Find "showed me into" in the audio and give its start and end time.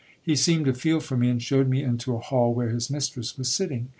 1.39-2.15